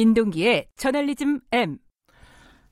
[0.00, 1.76] 민동기의 저널리즘 M.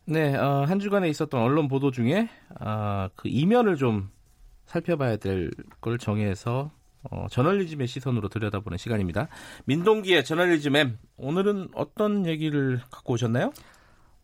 [0.06, 4.08] 네, 어, 한 주간에 있었던 언론 보도 중에 어, 그 이면을 좀
[4.65, 5.51] 살펴봐야 될
[5.83, 6.71] 걸 정해서
[7.11, 9.29] 어, 저널리즘의 시선으로 들여다보는 시간입니다.
[9.67, 10.99] 민동기의 저널리즘 M.
[11.19, 13.53] 오늘은 어떤 얘기를 갖고 오셨나요?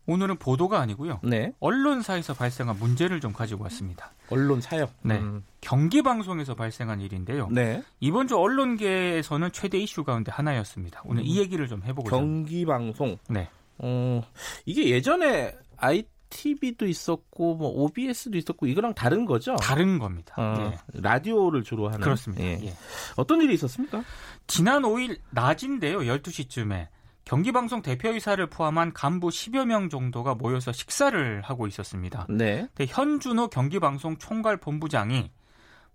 [0.07, 1.21] 오늘은 보도가 아니고요.
[1.23, 1.53] 네.
[1.61, 4.13] 언론사에서 발생한 문제를 좀 가지고 왔습니다.
[4.31, 4.93] 언론 사역.
[5.03, 5.19] 네.
[5.19, 5.45] 음.
[5.61, 7.49] 경기 방송에서 발생한 일인데요.
[7.51, 7.83] 네.
[8.01, 11.03] 이번 주 언론계에서는 최대 이슈 가운데 하나였습니다.
[11.05, 13.17] 오늘 이 얘기를 좀 해보고 경기 방송.
[13.29, 13.49] 네.
[13.79, 14.23] 어,
[14.67, 19.57] 이게 예전에 ITV도 있었고 뭐 OBS도 있었고 이거랑 다른 거죠?
[19.57, 20.35] 다른 겁니다.
[20.37, 21.01] 어, 예.
[21.01, 22.01] 라디오를 주로 하는.
[22.01, 22.45] 그렇습니다.
[22.45, 22.59] 예.
[22.63, 22.75] 예.
[23.17, 24.05] 어떤 일이 있었습니까?
[24.47, 26.01] 지난 5일 낮인데요.
[26.01, 26.89] 12시쯤에
[27.25, 32.27] 경기방송 대표이사를 포함한 간부 10여 명 정도가 모여서 식사를 하고 있었습니다.
[32.29, 32.69] 네.
[32.75, 35.31] 근데 현준호 경기방송 총괄 본부장이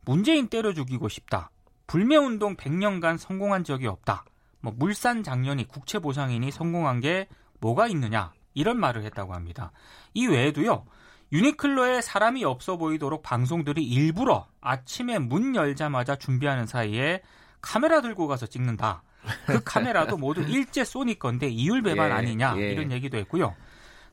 [0.06, 1.52] 문재인 때려 죽이고 싶다.
[1.88, 4.26] 불매운동 100년간 성공한 적이 없다.
[4.62, 7.28] 뭐 물산 장년이 국채 보상이니 성공한 게
[7.60, 9.72] 뭐가 있느냐 이런 말을 했다고 합니다.
[10.14, 10.86] 이 외에도요.
[11.32, 17.22] 유니클로에 사람이 없어 보이도록 방송들이 일부러 아침에 문 열자마자 준비하는 사이에
[17.62, 19.04] 카메라 들고 가서 찍는다.
[19.46, 22.72] 그 카메라도 모두 일제 소니 건데 이율 배반 예, 아니냐 예.
[22.72, 23.56] 이런 얘기도 했고요.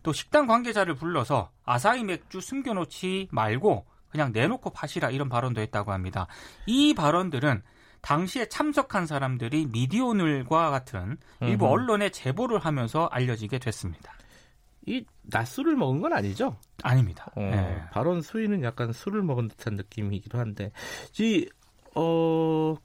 [0.02, 6.26] 또 식당 관계자를 불러서 아사히 맥주 숨겨놓지 말고 그냥 내놓고 파시라 이런 발언도 했다고 합니다.
[6.66, 7.62] 이 발언들은
[8.00, 11.66] 당시에 참석한 사람들이 미디어오늘과 같은 일부.
[11.66, 14.12] 언론에 제보를 하면서 알려지게 됐습니다.
[14.86, 16.56] 이 낮술을 먹은 건 아니죠?
[16.84, 17.26] 아닙니다.
[17.34, 17.82] 어, 예.
[17.90, 20.70] 발언 수위는 약간 술을 먹은 듯한 느낌이기도 한데,
[21.18, 21.48] 이,
[21.96, 22.76] 어,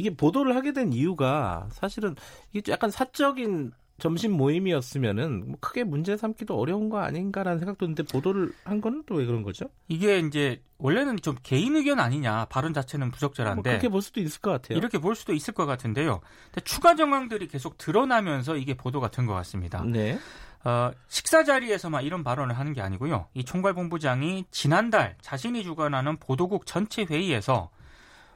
[0.00, 2.16] 이게 보도를 하게 된 이유가 사실은
[2.54, 8.50] 이게 약간 사적인 점심 모임이었으면은 뭐 크게 문제 삼기도 어려운 거 아닌가라는 생각도 드는데 보도를
[8.64, 9.66] 한 건 또 왜 그런 거죠?
[9.88, 14.40] 이게 이제 원래는 좀 개인 의견 아니냐 발언 자체는 뭐 부적절한데 그렇게 볼 수도 있을
[14.40, 14.78] 것 같아요.
[14.78, 16.20] 이렇게 볼 수도 있을 것 같은데요.
[16.46, 19.84] 근데 추가 정황들이 계속 드러나면서 이게 보도가 된 것 같습니다.
[19.84, 20.18] 네.
[20.64, 23.26] 어, 식사 자리에서만 이런 발언을 하는 게 아니고요.
[23.34, 27.68] 이 총괄본부장이 지난달 자신이 주관하는 보도국 전체 회의에서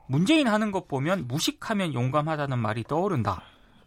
[0.06, 3.42] 문재인 하는 것 보면 무식하면 용감하다는 말이 떠오른다.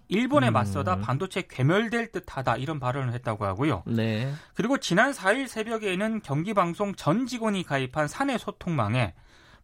[0.10, 0.54] 일본에 음.
[0.54, 3.84] 맞서다 반도체 괴멸될 듯하다 이런 발언을 했다고 하고요.
[3.86, 4.34] 네.
[4.54, 9.14] 그리고 지난 4일 새벽에는 경기방송 전 직원이 가입한 사내 소통망에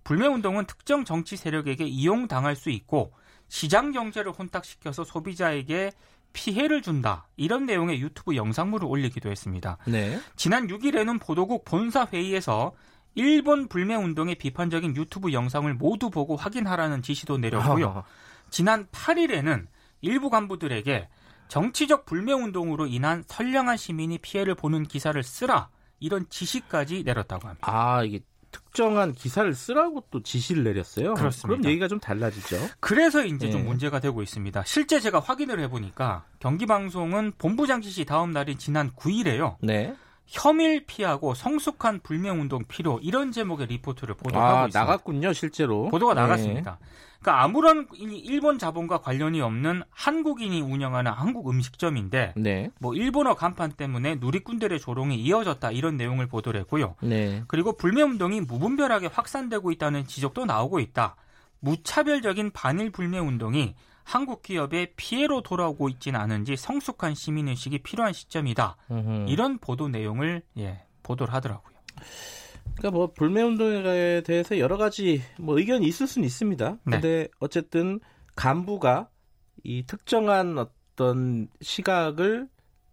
[0.03, 3.13] 불매운동은 특정 정치 세력에게 이용당할 수 있고
[3.47, 5.91] 시장 경제를 혼탁시켜서 소비자에게
[6.33, 7.27] 피해를 준다.
[7.37, 9.77] 이런 내용의 유튜브 영상물을 올리기도 했습니다.
[9.85, 10.19] 네.
[10.35, 12.73] 지난 6일에는 보도국 본사 회의에서
[13.15, 18.03] 일본 불매운동의 비판적인 유튜브 영상을 모두 보고 확인하라는 지시도 내렸고요.
[18.49, 19.67] 지난 8일에는
[20.01, 21.07] 일부 간부들에게
[21.47, 25.69] 정치적 불매운동으로 인한 선량한 시민이 피해를 보는 기사를 쓰라
[25.99, 27.67] 이런 지시까지 내렸다고 합니다.
[27.69, 28.19] 아, 이게
[28.51, 31.15] 특정한 기사를 쓰라고 또 지시를 내렸어요.
[31.15, 31.59] 그렇습니다.
[31.59, 32.57] 그럼 얘기가 좀 달라지죠.
[32.79, 33.63] 그래서 이제 좀 예.
[33.63, 34.63] 문제가 되고 있습니다.
[34.65, 39.57] 실제 제가 확인을 해보니까 경기방송은 본부장 지시 다음 날인 지난 9일에요.
[39.61, 39.95] 네.
[40.25, 44.79] 혐일 피하고 성숙한 불매운동 필요 이런 제목의 리포트를 보도하고 아, 있습니다.
[44.79, 45.89] 나갔군요, 실제로.
[45.89, 46.21] 보도가 네.
[46.21, 46.79] 나갔습니다.
[47.23, 52.69] 그러니까 아무런 이 일본 자본과 관련이 없는 한국인이 운영하는 한국 음식점인데 네.
[52.79, 56.95] 뭐 일본어 간판 때문에 누리꾼들의 조롱이 이어졌다 이런 내용을 보도를 했고요.
[57.01, 57.43] 네.
[57.47, 61.15] 그리고 불매 운동이 무분별하게 확산되고 있다는 지적도 나오고 있다.
[61.61, 68.77] 무차별적인 반일 불매 운동이 한국 기업의 피해로 돌아오고 있지는 않은지 성숙한 시민 의식이 필요한 시점이다.
[68.91, 69.25] 음흠.
[69.29, 71.73] 이런 보도 내용을 예, 보도를 하더라고요.
[72.75, 76.69] 그러니까 뭐 불매 운동에 대해서 여러 가지 뭐 의견이 있을 수는 있습니다.
[76.71, 76.77] 네.
[76.83, 77.99] 근데 어쨌든
[78.35, 79.09] 간부가
[79.63, 82.47] 이 특정한 어떤 시각을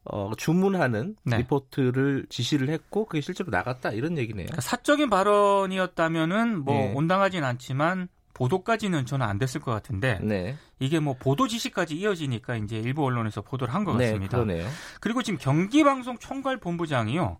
[0.04, 1.38] 어, 주문하는 네.
[1.38, 4.46] 리포트를 지시를 했고 그게 실제로 나갔다 이런 얘기네요.
[4.46, 6.92] 그러니까 사적인 발언이었다면은 뭐 예.
[6.94, 8.08] 온당하진 않지만
[8.40, 13.42] 보도까지는 저는 안 됐을 것 같은데 네, 이게 뭐 보도 지시까지 이어지니까 이제 일부 언론에서
[13.42, 14.38] 보도를 한것 네, 같습니다.
[14.38, 14.66] 그러네요.
[14.98, 17.36] 그리고 지금 경기방송 총괄 본부장이요.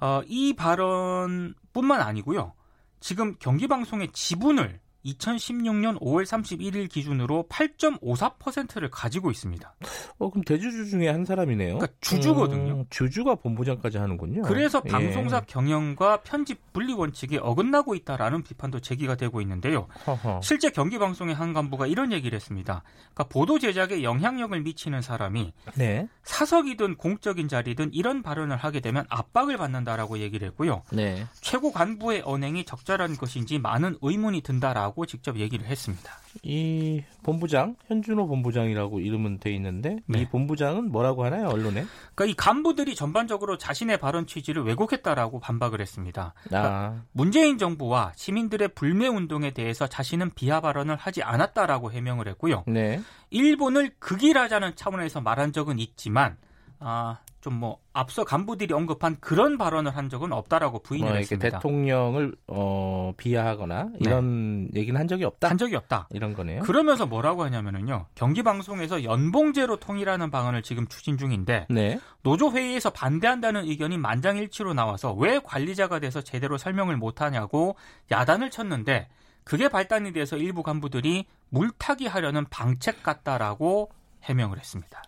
[0.00, 2.52] 어, 이 발언뿐만 아니고요.
[2.98, 9.74] 지금 경기방송의 지분을 2016년 5월 31일 기준으로 8.54%를 가지고 있습니다.
[10.18, 11.78] 어, 그럼 대주주 중에 한 사람이네요.
[11.78, 12.74] 그러니까 주주거든요.
[12.74, 14.42] 음, 주주가 본부장까지 하는군요.
[14.42, 14.88] 그래서 예.
[14.88, 19.86] 방송사 경영과 편집 분리 원칙이 어긋나고 있다라는 비판도 제기가 되고 있는데요.
[20.06, 20.40] 허허.
[20.42, 22.82] 실제 경기 방송의 한 간부가 이런 얘기를 했습니다.
[23.12, 29.56] 그러니까 보도 제작에 영향력을 미치는 사람이 네, 사석이든 공적인 자리든 이런 발언을 하게 되면 압박을
[29.56, 30.82] 받는다라고 얘기를 했고요.
[30.92, 31.26] 네.
[31.40, 36.12] 최고 간부의 언행이 적절한 것인지 많은 의문이 든다라고 직접 얘기를 했습니다.
[36.42, 40.20] 이 본부장 현준호 본부장이라고 이름은 돼 있는데 네.
[40.20, 41.84] 이 본부장은 뭐라고 하나요 언론에?
[42.14, 46.34] 그러니까 이 간부들이 전반적으로 자신의 발언 취지를 왜곡했다라고 반박을 했습니다.
[46.52, 52.64] 아, 문재인 정부와 시민들의 불매 운동에 대해서 자신은 비하 발언을 하지 않았다라고 해명을 했고요.
[52.66, 53.00] 네.
[53.30, 56.36] 일본을 극일하자는 차원에서 말한 적은 있지만
[56.78, 61.58] 아, 좀 뭐 앞서 간부들이 언급한 그런 발언을 한 적은 없다라고 부인을 뭐 했습니다.
[61.58, 65.48] 대통령을 어, 비하하거나 이런 얘기는 한 적이 없다.
[65.48, 66.08] 한 적이 없다.
[66.10, 66.62] 이런 거네요.
[66.62, 68.06] 그러면서 뭐라고 하냐면은요.
[68.14, 72.00] 경기 방송에서 연봉제로 통일하는 방안을 지금 추진 중인데 네.
[72.22, 77.76] 노조 회의에서 반대한다는 의견이 만장일치로 나와서 왜 관리자가 돼서 제대로 설명을 못 하냐고
[78.10, 79.08] 야단을 쳤는데
[79.44, 83.90] 그게 발단이 돼서 일부 간부들이 물타기 하려는 방책 같다라고
[84.24, 85.02] 해명을 했습니다.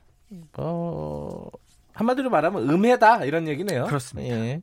[0.59, 1.49] 어,
[1.97, 3.85] 한마디로 말하면 음해다 이런 얘기네요.
[3.85, 4.37] 그렇습니다.
[4.37, 4.61] 예.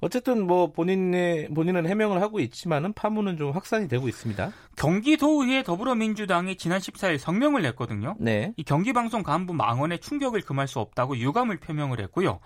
[0.00, 4.52] 어쨌든 뭐 본인의 본인은 해명을 하고 있지만은 파문은 좀 확산이 되고 있습니다.
[4.76, 8.16] 경기도의회 더불어민주당이 지난 14일 성명을 냈거든요.
[8.20, 8.52] 네.
[8.58, 12.40] 이 경기방송 간부 망언에 충격을 금할 수 없다고 유감을 표명을 했고요.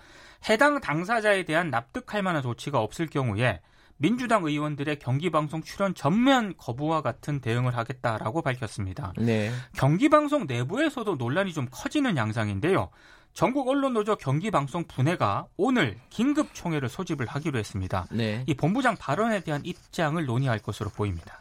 [0.49, 3.59] 해당 당사자에 대한 납득할 만한 조치가 없을 경우에
[3.97, 9.11] 민주당 의원들의 경기방송 출연 전면 거부와 같은 대응을 하겠다라고 밝혔습니다.
[9.17, 9.51] 네.
[9.75, 12.89] 경기방송 내부에서도 논란이 좀 커지는 양상인데요.
[13.33, 18.05] 전국 언론노조 경기방송 분해가 오늘 긴급 총회를 소집을 하기로 했습니다.
[18.11, 18.43] 네.
[18.47, 21.39] 이 본부장 발언에 대한 입장을 논의할 것으로 보입니다.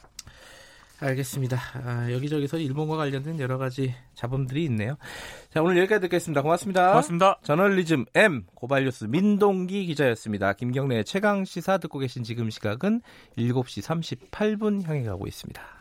[1.00, 1.58] 알겠습니다.
[1.84, 4.96] 아, 여기저기서 일본과 관련된 여러 가지 잡음들이 있네요.
[5.50, 6.42] 자, 오늘 여기까지 듣겠습니다.
[6.42, 6.88] 고맙습니다.
[6.88, 7.38] 고맙습니다.
[7.44, 10.54] 저널리즘 M 고발뉴스 민동기 기자였습니다.
[10.54, 13.00] 김경래의 최강 시사 듣고 계신 지금 시각은
[13.36, 15.77] 7시 38분 향해 가고 있습니다.